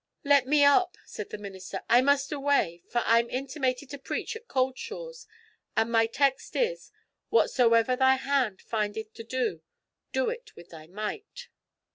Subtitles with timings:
[0.23, 4.47] 'Let me up,' said the minister, 'I must away, for I'm intimated to preach at
[4.47, 5.27] Cauldshaws,
[5.77, 6.91] and my text is,
[7.29, 9.61] "Whatsoever thy hand findeth to do,
[10.11, 11.49] do it with thy might."'